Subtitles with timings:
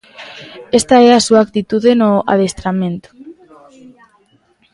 [0.79, 3.09] Esta é a súa actitude no adestramento.